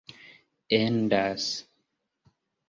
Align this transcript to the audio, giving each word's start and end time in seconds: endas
endas 0.79 1.45